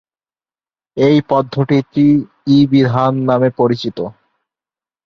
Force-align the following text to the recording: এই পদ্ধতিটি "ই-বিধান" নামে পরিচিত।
এই 0.97 1.17
পদ্ধতিটি 1.29 2.05
"ই-বিধান" 2.47 3.13
নামে 3.29 3.49
পরিচিত। 3.57 3.97